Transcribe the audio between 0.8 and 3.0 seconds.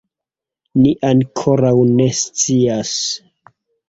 Ni ankoraŭ ne scias